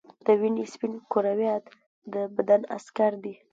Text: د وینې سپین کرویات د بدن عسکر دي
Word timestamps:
د 0.25 0.27
وینې 0.39 0.65
سپین 0.73 0.93
کرویات 1.11 1.65
د 2.13 2.15
بدن 2.35 2.61
عسکر 2.75 3.11
دي 3.23 3.33